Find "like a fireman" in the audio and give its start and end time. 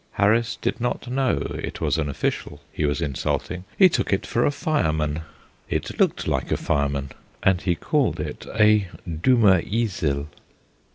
6.27-7.11